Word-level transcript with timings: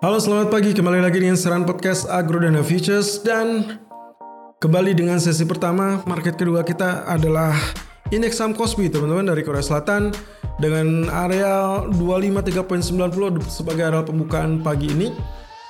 Halo 0.00 0.16
selamat 0.16 0.48
pagi. 0.48 0.72
Kembali 0.72 0.96
lagi 0.96 1.20
dengan 1.20 1.36
Seran 1.36 1.68
Podcast 1.68 2.08
Agro 2.08 2.40
Dana 2.40 2.64
Futures. 2.64 3.20
Dan 3.20 3.76
kembali 4.56 4.96
dengan 4.96 5.20
sesi 5.20 5.44
pertama 5.44 6.00
market 6.08 6.40
kedua 6.40 6.64
kita 6.64 7.04
adalah 7.04 7.52
indeks 8.08 8.40
saham 8.40 8.56
Kospi 8.56 8.88
teman-teman 8.88 9.28
dari 9.28 9.44
Korea 9.44 9.60
Selatan 9.60 10.08
dengan 10.56 11.04
area 11.12 11.84
253.90 11.92 13.44
sebagai 13.44 13.92
area 13.92 14.00
pembukaan 14.00 14.64
pagi 14.64 14.88
ini. 14.88 15.12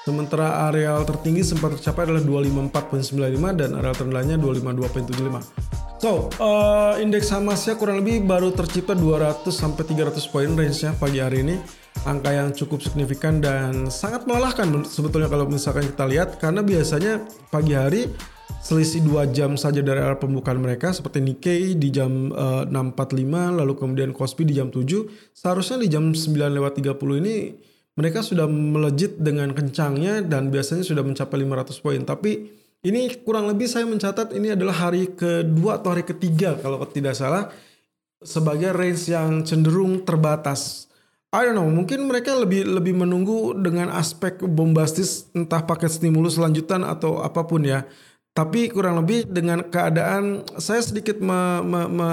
Sementara 0.06 0.70
area 0.70 0.94
tertinggi 1.02 1.42
sempat 1.42 1.82
tercapai 1.82 2.06
adalah 2.06 2.22
254.95 2.22 3.58
dan 3.58 3.74
area 3.82 3.94
terendahnya 3.98 4.38
252.75 4.38 5.98
So, 5.98 6.30
uh, 6.38 6.94
indeks 7.02 7.34
saham 7.34 7.50
Asia 7.50 7.74
kurang 7.74 8.06
lebih 8.06 8.24
baru 8.30 8.54
tercipta 8.54 8.94
200 8.94 9.42
sampai 9.50 9.84
300 9.84 10.22
poin 10.30 10.48
range-nya 10.54 10.94
pagi 10.96 11.18
hari 11.18 11.42
ini. 11.42 11.79
Angka 12.00 12.32
yang 12.32 12.56
cukup 12.56 12.80
signifikan 12.80 13.44
dan 13.44 13.92
sangat 13.92 14.24
melelahkan 14.24 14.88
sebetulnya 14.88 15.28
kalau 15.28 15.44
misalkan 15.44 15.84
kita 15.84 16.08
lihat 16.08 16.40
karena 16.40 16.64
biasanya 16.64 17.20
pagi 17.52 17.76
hari 17.76 18.08
selisih 18.64 19.04
2 19.04 19.36
jam 19.36 19.56
saja 19.60 19.84
dari 19.84 20.00
arah 20.00 20.16
pembukaan 20.16 20.60
mereka 20.60 20.96
seperti 20.96 21.20
Nikkei 21.20 21.76
di 21.76 21.88
jam 21.92 22.32
uh, 22.32 22.64
6.45 22.64 23.60
lalu 23.60 23.72
kemudian 23.76 24.10
Kospi 24.16 24.48
di 24.48 24.56
jam 24.56 24.72
7 24.72 25.36
seharusnya 25.36 25.76
di 25.84 25.88
jam 25.92 26.12
9 26.12 26.56
lewat 26.56 26.80
30 26.80 27.20
ini 27.20 27.36
mereka 28.00 28.24
sudah 28.24 28.48
melejit 28.48 29.20
dengan 29.20 29.52
kencangnya 29.52 30.24
dan 30.24 30.48
biasanya 30.48 30.84
sudah 30.84 31.04
mencapai 31.04 31.36
500 31.36 31.84
poin 31.84 32.00
tapi 32.04 32.32
ini 32.80 33.12
kurang 33.28 33.44
lebih 33.44 33.68
saya 33.68 33.84
mencatat 33.84 34.32
ini 34.32 34.56
adalah 34.56 34.88
hari 34.88 35.12
kedua 35.12 35.76
atau 35.76 35.92
hari 35.92 36.04
ketiga 36.04 36.56
kalau 36.56 36.80
tidak 36.88 37.12
salah 37.12 37.52
sebagai 38.20 38.72
range 38.76 39.08
yang 39.08 39.44
cenderung 39.44 40.04
terbatas. 40.04 40.89
I 41.30 41.46
don't 41.46 41.54
know, 41.54 41.70
mungkin 41.70 42.10
mereka 42.10 42.34
lebih 42.34 42.66
lebih 42.66 42.98
menunggu 42.98 43.54
dengan 43.54 43.94
aspek 43.94 44.42
bombastis 44.42 45.30
entah 45.30 45.62
paket 45.62 45.94
stimulus 45.94 46.34
lanjutan 46.34 46.82
atau 46.82 47.22
apa 47.22 47.46
pun 47.46 47.62
ya. 47.62 47.86
Tapi 48.34 48.70
kurang 48.70 48.98
lebih 48.98 49.30
dengan 49.30 49.62
keadaan 49.62 50.42
saya 50.58 50.82
sedikit 50.82 51.18
me, 51.22 51.62
me, 51.62 51.80
me, 51.86 52.10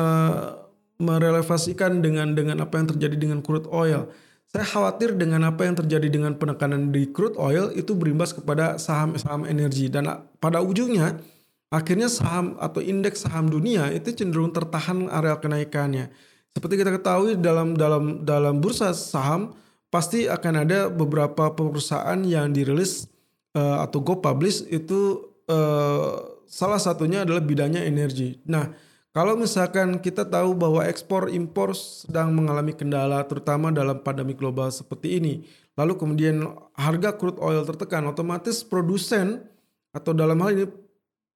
merelevasikan 0.98 2.02
dengan 2.02 2.34
dengan 2.38 2.62
apa 2.62 2.78
yang 2.78 2.94
terjadi 2.94 3.16
dengan 3.18 3.40
crude 3.42 3.70
oil 3.70 4.10
saya 4.48 4.64
khawatir 4.64 5.20
dengan 5.20 5.44
apa 5.44 5.68
yang 5.68 5.76
terjadi 5.76 6.08
dengan 6.08 6.40
penekanan 6.40 6.90
di 6.95 7.12
crude 7.12 7.36
oil 7.36 7.68
itu 7.76 7.92
berimbas 7.92 8.32
kepada 8.32 8.80
saham-saham 8.80 9.44
energi 9.44 9.92
dan 9.92 10.08
pada 10.40 10.64
ujungnya 10.64 11.20
akhirnya 11.68 12.08
saham 12.08 12.56
atau 12.56 12.80
indeks 12.80 13.28
saham 13.28 13.52
dunia 13.52 13.92
itu 13.92 14.16
cenderung 14.16 14.56
tertahan 14.56 15.12
area 15.12 15.36
kenaikannya. 15.36 16.08
Seperti 16.56 16.80
kita 16.80 16.92
ketahui 16.95 17.36
dalam 17.38 17.73
dalam 17.73 18.22
dalam 18.23 18.62
bursa 18.62 18.94
saham 18.94 19.53
pasti 19.88 20.28
akan 20.28 20.54
ada 20.67 20.80
beberapa 20.92 21.52
perusahaan 21.54 22.20
yang 22.23 22.52
dirilis 22.52 23.08
uh, 23.56 23.84
atau 23.84 24.04
go 24.04 24.20
publish 24.20 24.66
itu 24.67 25.31
uh, 25.48 26.38
salah 26.48 26.80
satunya 26.80 27.23
adalah 27.23 27.44
bidangnya 27.44 27.84
energi. 27.84 28.39
Nah, 28.48 28.72
kalau 29.17 29.34
misalkan 29.34 29.98
kita 29.98 30.30
tahu 30.30 30.54
bahwa 30.54 30.86
ekspor 30.86 31.34
impor 31.34 31.73
sedang 31.73 32.38
mengalami 32.38 32.78
kendala 32.78 33.26
terutama 33.26 33.73
dalam 33.73 33.98
pandemi 34.06 34.38
global 34.38 34.70
seperti 34.70 35.17
ini, 35.17 35.34
lalu 35.73 35.98
kemudian 35.98 36.45
harga 36.78 37.17
crude 37.17 37.42
oil 37.42 37.66
tertekan, 37.66 38.06
otomatis 38.06 38.61
produsen 38.61 39.42
atau 39.89 40.14
dalam 40.14 40.38
hal 40.45 40.50
ini 40.54 40.66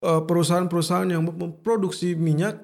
eh, 0.05 0.21
perusahaan-perusahaan 0.21 1.09
yang 1.09 1.25
memproduksi 1.25 2.13
minyak 2.13 2.61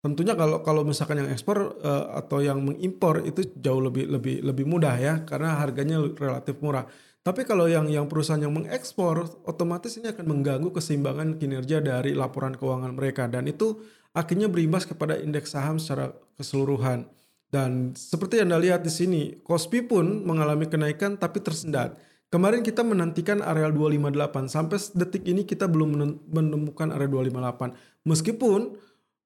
tentunya 0.00 0.32
kalau 0.36 0.64
kalau 0.64 0.82
misalkan 0.84 1.20
yang 1.20 1.30
ekspor 1.32 1.76
eh, 1.80 2.04
atau 2.16 2.40
yang 2.40 2.60
mengimpor 2.64 3.24
itu 3.24 3.44
jauh 3.60 3.80
lebih 3.80 4.08
lebih 4.08 4.40
lebih 4.44 4.64
mudah 4.64 4.96
ya 4.96 5.14
karena 5.24 5.60
harganya 5.60 6.00
relatif 6.00 6.58
murah. 6.64 6.88
Tapi 7.20 7.44
kalau 7.44 7.68
yang 7.68 7.84
yang 7.92 8.08
perusahaan 8.08 8.40
yang 8.40 8.56
mengekspor 8.56 9.44
otomatis 9.44 9.92
ini 10.00 10.08
akan 10.08 10.24
mengganggu 10.24 10.72
keseimbangan 10.72 11.36
kinerja 11.36 11.84
dari 11.84 12.16
laporan 12.16 12.56
keuangan 12.56 12.96
mereka 12.96 13.28
dan 13.28 13.44
itu 13.44 13.76
akhirnya 14.16 14.48
berimbas 14.48 14.88
kepada 14.88 15.20
indeks 15.20 15.52
saham 15.52 15.76
secara 15.76 16.16
keseluruhan. 16.40 17.04
Dan 17.50 17.98
seperti 17.98 18.38
yang 18.38 18.54
Anda 18.54 18.62
lihat 18.62 18.80
di 18.86 18.92
sini, 18.94 19.22
Kospi 19.42 19.82
pun 19.82 20.22
mengalami 20.22 20.70
kenaikan 20.70 21.18
tapi 21.18 21.42
tersendat. 21.42 21.98
Kemarin 22.30 22.62
kita 22.62 22.86
menantikan 22.86 23.42
area 23.42 23.66
258, 23.66 24.46
sampai 24.46 24.78
detik 24.94 25.26
ini 25.26 25.42
kita 25.42 25.66
belum 25.66 26.22
menemukan 26.30 26.94
area 26.94 27.10
258. 27.10 28.06
Meskipun 28.06 28.78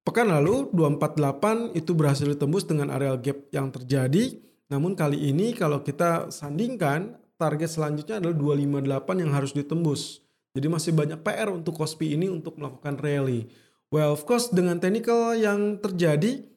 pekan 0.05 0.29
lalu 0.29 0.69
248 0.71 1.73
itu 1.73 1.91
berhasil 1.97 2.29
ditembus 2.29 2.63
dengan 2.63 2.93
area 2.93 3.17
gap 3.17 3.41
yang 3.49 3.73
terjadi, 3.73 4.37
namun 4.69 4.93
kali 4.93 5.17
ini 5.17 5.57
kalau 5.57 5.81
kita 5.81 6.29
sandingkan, 6.29 7.17
target 7.35 7.67
selanjutnya 7.67 8.21
adalah 8.21 8.37
258 8.37 9.21
yang 9.25 9.31
harus 9.33 9.51
ditembus. 9.51 10.23
Jadi 10.55 10.67
masih 10.71 10.95
banyak 10.95 11.19
PR 11.19 11.51
untuk 11.51 11.75
Kospi 11.75 12.15
ini 12.15 12.31
untuk 12.31 12.55
melakukan 12.55 12.95
rally. 13.03 13.51
Well, 13.91 14.15
of 14.15 14.23
course 14.23 14.49
dengan 14.53 14.79
technical 14.79 15.35
yang 15.35 15.83
terjadi 15.83 16.47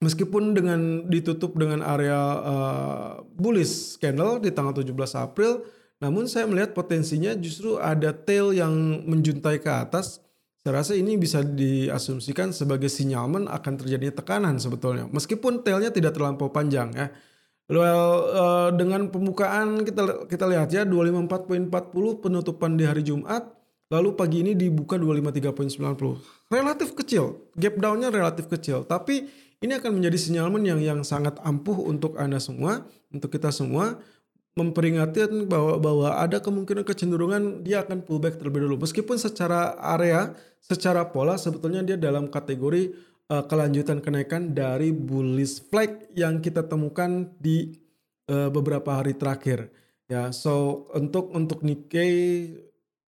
meskipun 0.00 0.54
dengan 0.54 1.10
ditutup 1.10 1.58
dengan 1.58 1.82
area 1.82 2.18
uh, 2.40 3.10
bullish 3.36 3.98
candle 3.98 4.38
di 4.38 4.48
tanggal 4.54 4.72
17 4.80 4.94
April, 5.18 5.66
namun 5.98 6.30
saya 6.30 6.46
melihat 6.46 6.72
potensinya 6.72 7.34
justru 7.34 7.76
ada 7.78 8.14
tail 8.14 8.54
yang 8.54 8.72
menjuntai 9.06 9.58
ke 9.58 9.70
atas. 9.70 10.22
Saya 10.68 10.84
rasa 10.84 10.92
ini 11.00 11.16
bisa 11.16 11.40
diasumsikan 11.40 12.52
sebagai 12.52 12.92
sinyalmen 12.92 13.48
akan 13.48 13.72
terjadinya 13.80 14.20
tekanan 14.20 14.60
sebetulnya. 14.60 15.08
Meskipun 15.08 15.64
tailnya 15.64 15.88
tidak 15.88 16.12
terlampau 16.12 16.52
panjang 16.52 16.92
ya. 16.92 17.08
Well, 17.72 18.08
uh, 18.36 18.68
dengan 18.76 19.08
pembukaan 19.08 19.88
kita 19.88 20.28
kita 20.28 20.44
lihat 20.44 20.68
ya 20.68 20.84
254.40 20.84 21.72
penutupan 22.20 22.76
di 22.76 22.84
hari 22.84 23.00
Jumat 23.00 23.48
Lalu 23.88 24.08
pagi 24.12 24.44
ini 24.44 24.52
dibuka 24.52 25.00
253.90. 25.00 26.52
Relatif 26.52 26.92
kecil, 26.92 27.48
gap 27.56 27.80
down-nya 27.80 28.12
relatif 28.12 28.44
kecil, 28.44 28.84
tapi 28.84 29.24
ini 29.64 29.72
akan 29.80 29.96
menjadi 29.96 30.18
sinyalmen 30.20 30.60
yang 30.60 30.80
yang 30.84 31.00
sangat 31.00 31.40
ampuh 31.40 31.88
untuk 31.88 32.20
Anda 32.20 32.36
semua, 32.36 32.84
untuk 33.08 33.32
kita 33.32 33.48
semua 33.48 33.96
memperingati 34.58 35.46
bahwa 35.46 35.78
bahwa 35.78 36.08
ada 36.18 36.42
kemungkinan 36.42 36.82
kecenderungan 36.82 37.62
dia 37.62 37.86
akan 37.86 38.02
pullback 38.02 38.42
terlebih 38.42 38.66
dulu. 38.66 38.82
Meskipun 38.82 39.14
secara 39.14 39.78
area, 39.78 40.34
secara 40.58 41.06
pola 41.14 41.38
sebetulnya 41.38 41.86
dia 41.86 41.94
dalam 41.94 42.26
kategori 42.26 42.90
uh, 43.30 43.46
kelanjutan 43.46 44.02
kenaikan 44.02 44.50
dari 44.50 44.90
bullish 44.90 45.62
flag 45.70 46.10
yang 46.18 46.42
kita 46.42 46.66
temukan 46.66 47.30
di 47.38 47.78
uh, 48.26 48.50
beberapa 48.50 48.98
hari 48.98 49.14
terakhir. 49.14 49.70
Ya, 50.10 50.32
so 50.34 50.88
untuk 50.96 51.30
untuk 51.36 51.62
Nikkei 51.62 52.50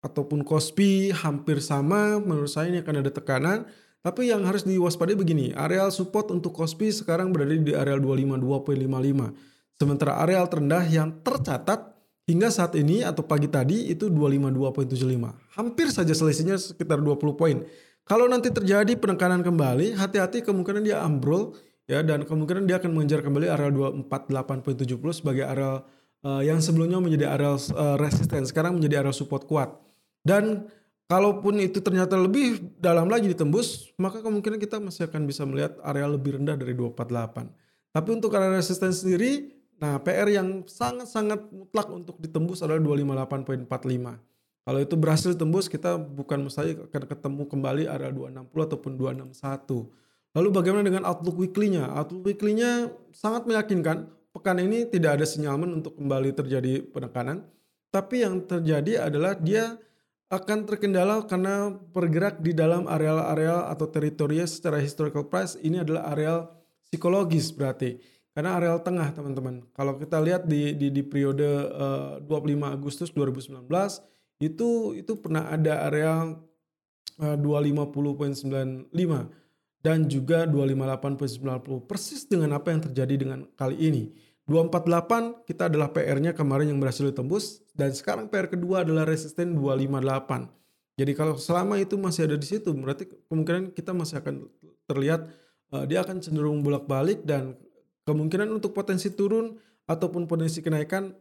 ataupun 0.00 0.44
Kospi 0.44 1.12
hampir 1.12 1.60
sama 1.60 2.16
menurut 2.20 2.48
saya 2.48 2.72
ini 2.72 2.80
akan 2.80 3.04
ada 3.04 3.12
tekanan 3.12 3.68
tapi 4.00 4.32
yang 4.32 4.48
harus 4.48 4.64
diwaspadai 4.64 5.12
begini 5.12 5.52
areal 5.52 5.92
support 5.92 6.32
untuk 6.32 6.56
Kospi 6.56 6.88
sekarang 6.88 7.36
berada 7.36 7.52
di 7.52 7.76
areal 7.76 8.00
252.55 8.00 9.59
sementara 9.80 10.20
areal 10.20 10.44
terendah 10.44 10.84
yang 10.84 11.24
tercatat 11.24 11.96
hingga 12.28 12.52
saat 12.52 12.76
ini 12.76 13.00
atau 13.00 13.24
pagi 13.24 13.48
tadi 13.48 13.88
itu 13.88 14.12
252.75 14.12 15.56
hampir 15.56 15.88
saja 15.88 16.12
selisihnya 16.12 16.60
sekitar 16.60 17.00
20 17.00 17.16
poin. 17.40 17.64
Kalau 18.04 18.28
nanti 18.28 18.52
terjadi 18.52 18.92
penekanan 19.00 19.40
kembali 19.40 19.96
hati-hati 19.96 20.44
kemungkinan 20.44 20.84
dia 20.84 21.00
ambrol 21.00 21.56
ya 21.88 22.04
dan 22.04 22.28
kemungkinan 22.28 22.68
dia 22.68 22.76
akan 22.76 22.92
mengejar 22.92 23.24
kembali 23.24 23.48
areal 23.48 23.72
248.70 24.04 25.24
sebagai 25.24 25.48
areal 25.48 25.88
uh, 26.28 26.42
yang 26.44 26.60
sebelumnya 26.60 27.00
menjadi 27.00 27.32
areal 27.32 27.56
uh, 27.72 27.96
resisten 27.96 28.44
sekarang 28.44 28.76
menjadi 28.76 29.00
areal 29.00 29.16
support 29.16 29.48
kuat. 29.48 29.72
Dan 30.20 30.68
kalaupun 31.08 31.56
itu 31.56 31.80
ternyata 31.80 32.20
lebih 32.20 32.60
dalam 32.76 33.08
lagi 33.08 33.32
ditembus, 33.32 33.96
maka 33.96 34.20
kemungkinan 34.20 34.60
kita 34.60 34.76
masih 34.76 35.08
akan 35.08 35.24
bisa 35.24 35.48
melihat 35.48 35.80
area 35.80 36.04
lebih 36.04 36.36
rendah 36.36 36.60
dari 36.60 36.76
248. 36.76 37.48
Tapi 37.90 38.08
untuk 38.10 38.30
area 38.36 38.54
resisten 38.54 38.92
sendiri, 38.94 39.59
nah 39.80 39.96
PR 40.04 40.28
yang 40.28 40.68
sangat-sangat 40.68 41.48
mutlak 41.48 41.88
untuk 41.88 42.20
ditembus 42.20 42.60
adalah 42.60 42.78
258.45. 42.84 44.30
Kalau 44.60 44.80
itu 44.84 44.94
berhasil 44.94 45.32
tembus, 45.34 45.66
kita 45.66 45.96
bukan 45.96 46.46
mustahil 46.46 46.84
akan 46.86 47.02
ketemu 47.08 47.42
kembali 47.48 47.82
area 47.88 48.12
260 48.12 48.68
ataupun 48.70 48.92
261. 48.94 49.88
Lalu 50.36 50.48
bagaimana 50.52 50.84
dengan 50.86 51.02
outlook 51.08 51.42
weekly-nya? 51.42 51.90
Outlook 51.90 52.28
weekly-nya 52.28 52.92
sangat 53.10 53.48
meyakinkan. 53.50 54.06
Pekan 54.30 54.62
ini 54.62 54.86
tidak 54.86 55.18
ada 55.18 55.26
sinyalmen 55.26 55.82
untuk 55.82 55.98
kembali 55.98 56.30
terjadi 56.36 56.86
penekanan. 56.86 57.42
Tapi 57.90 58.22
yang 58.22 58.46
terjadi 58.46 59.10
adalah 59.10 59.34
dia 59.34 59.74
akan 60.30 60.62
terkendala 60.62 61.26
karena 61.26 61.74
bergerak 61.90 62.38
di 62.38 62.54
dalam 62.54 62.86
areal-areal 62.86 63.66
atau 63.66 63.90
teritorinya 63.90 64.46
secara 64.46 64.78
historical 64.78 65.26
price 65.26 65.58
ini 65.58 65.82
adalah 65.82 66.14
areal 66.14 66.46
psikologis 66.86 67.50
berarti 67.50 67.98
karena 68.40 68.56
areal 68.56 68.80
tengah 68.80 69.12
teman-teman 69.12 69.60
kalau 69.76 70.00
kita 70.00 70.16
lihat 70.16 70.48
di 70.48 70.72
di, 70.72 70.88
di 70.88 71.04
periode 71.04 71.44
uh, 71.76 72.24
25 72.24 72.72
Agustus 72.72 73.12
2019 73.12 73.68
itu 74.40 74.96
itu 74.96 75.12
pernah 75.20 75.52
ada 75.52 75.84
areal 75.92 76.40
uh, 77.20 77.36
250.95 77.36 78.88
dan 79.84 80.08
juga 80.08 80.48
258.90 80.48 81.84
persis 81.84 82.24
dengan 82.24 82.56
apa 82.56 82.72
yang 82.72 82.80
terjadi 82.88 83.14
dengan 83.20 83.44
kali 83.60 83.76
ini 83.76 84.08
248 84.48 85.44
kita 85.44 85.68
adalah 85.68 85.92
PR-nya 85.92 86.32
kemarin 86.32 86.72
yang 86.72 86.80
berhasil 86.80 87.04
ditembus 87.04 87.60
dan 87.76 87.92
sekarang 87.92 88.32
PR 88.32 88.48
kedua 88.48 88.88
adalah 88.88 89.04
resisten 89.04 89.52
258. 89.52 90.48
Jadi 90.96 91.12
kalau 91.12 91.36
selama 91.36 91.76
itu 91.76 92.00
masih 92.00 92.24
ada 92.24 92.40
di 92.40 92.48
situ 92.48 92.72
berarti 92.72 93.04
kemungkinan 93.28 93.76
kita 93.76 93.92
masih 93.92 94.24
akan 94.24 94.48
terlihat 94.88 95.28
uh, 95.76 95.84
dia 95.84 96.00
akan 96.00 96.24
cenderung 96.24 96.64
bolak-balik 96.64 97.20
dan 97.28 97.52
kemungkinan 98.04 98.48
untuk 98.50 98.72
potensi 98.72 99.12
turun 99.12 99.56
ataupun 99.88 100.24
potensi 100.30 100.62
kenaikan 100.62 101.12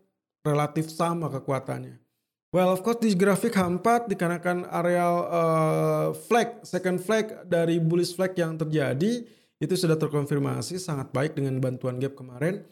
relatif 0.45 0.91
sama 0.93 1.27
kekuatannya. 1.27 1.99
Well, 2.49 2.73
of 2.73 2.81
course 2.81 2.97
di 2.97 3.13
grafik 3.13 3.53
H4 3.53 4.09
dikarenakan 4.09 4.65
areal 4.73 5.15
uh, 5.29 6.07
flag, 6.17 6.65
second 6.65 6.97
flag 6.97 7.45
dari 7.45 7.77
bullish 7.77 8.17
flag 8.17 8.33
yang 8.33 8.57
terjadi 8.57 9.21
itu 9.61 9.73
sudah 9.77 9.93
terkonfirmasi 9.93 10.81
sangat 10.81 11.13
baik 11.13 11.37
dengan 11.37 11.61
bantuan 11.61 12.01
gap 12.01 12.17
kemarin. 12.17 12.65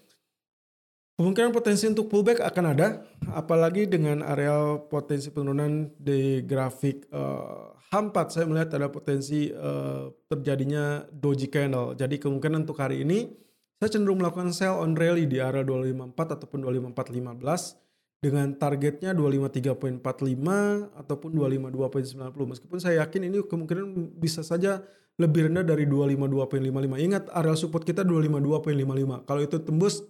Kemungkinan 1.18 1.54
potensi 1.54 1.86
untuk 1.90 2.10
pullback 2.10 2.42
akan 2.46 2.66
ada, 2.78 3.02
apalagi 3.34 3.90
dengan 3.90 4.22
areal 4.22 4.86
potensi 4.86 5.30
penurunan 5.30 5.90
di 5.98 6.46
grafik 6.46 7.10
uh, 7.14 7.74
H4 7.94 8.18
saya 8.34 8.46
melihat 8.50 8.78
ada 8.78 8.90
potensi 8.90 9.50
uh, 9.54 10.10
terjadinya 10.30 11.06
doji 11.10 11.50
candle. 11.54 11.94
Jadi 11.94 12.18
kemungkinan 12.18 12.66
untuk 12.66 12.82
hari 12.82 13.02
ini 13.02 13.30
saya 13.78 13.90
cenderung 13.94 14.18
melakukan 14.22 14.50
sell 14.54 14.82
on 14.82 14.98
rally 14.98 15.30
di 15.30 15.38
area 15.38 15.62
254 15.62 16.42
ataupun 16.42 16.60
25415 16.66 17.78
dengan 18.18 18.50
targetnya 18.58 19.14
253.45 19.14 20.02
ataupun 20.98 21.30
252.90. 21.38 22.52
Meskipun 22.58 22.78
saya 22.82 23.06
yakin 23.06 23.30
ini 23.30 23.46
kemungkinan 23.46 24.18
bisa 24.18 24.42
saja 24.42 24.82
lebih 25.22 25.50
rendah 25.50 25.62
dari 25.62 25.86
252.55. 25.86 27.06
Ingat 27.06 27.24
area 27.30 27.54
support 27.54 27.86
kita 27.86 28.02
252.55. 28.02 29.30
Kalau 29.30 29.42
itu 29.46 29.58
tembus 29.62 30.02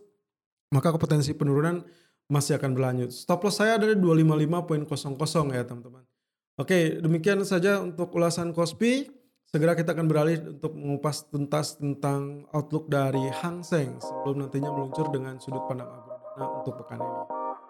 maka 0.72 0.96
potensi 0.96 1.32
penurunan 1.36 1.84
masih 2.28 2.60
akan 2.60 2.76
berlanjut. 2.76 3.12
Stop 3.12 3.44
loss 3.44 3.60
saya 3.60 3.80
ada 3.80 3.88
di 3.88 4.00
255.00 4.00 5.56
ya 5.56 5.64
teman-teman. 5.64 6.04
Oke, 6.60 7.00
demikian 7.00 7.44
saja 7.48 7.80
untuk 7.80 8.12
ulasan 8.16 8.52
Kospi. 8.52 9.08
Segera 9.48 9.80
kita 9.80 9.96
akan 9.96 10.12
beralih 10.12 10.60
untuk 10.60 10.76
mengupas 10.76 11.24
tuntas 11.24 11.80
tentang 11.80 12.44
outlook 12.52 12.92
dari 12.92 13.32
Hang 13.32 13.64
Seng 13.64 13.96
sebelum 14.04 14.44
nantinya 14.44 14.76
meluncur 14.76 15.08
dengan 15.08 15.40
sudut 15.40 15.64
pandang 15.72 15.88
agrodana 15.88 16.46
untuk 16.60 16.76
pekan 16.84 17.00
ini. 17.00 17.24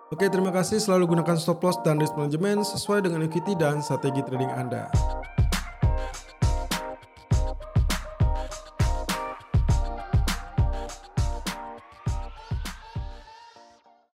Oke, 0.09 0.25
terima 0.25 0.49
kasih. 0.49 0.81
Selalu 0.81 1.13
gunakan 1.13 1.37
stop 1.37 1.61
loss 1.61 1.77
dan 1.85 2.01
risk 2.01 2.17
management 2.17 2.65
sesuai 2.65 3.05
dengan 3.05 3.21
equity 3.29 3.53
dan 3.53 3.85
strategi 3.85 4.25
trading 4.25 4.49
Anda. 4.49 4.89